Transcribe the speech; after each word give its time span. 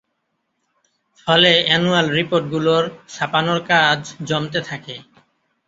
ফলে 1.19 1.51
annual 1.63 2.07
report 2.17 2.45
গুলোর 2.53 2.83
ছাপানোর 3.09 3.59
কাজ 3.71 3.99
জমতে 4.27 4.59
থাকে। 4.69 4.95